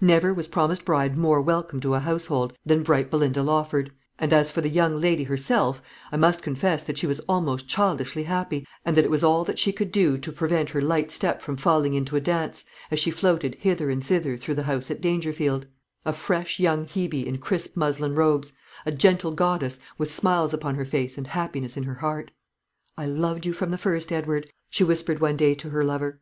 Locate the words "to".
1.80-1.94, 10.16-10.30, 25.56-25.70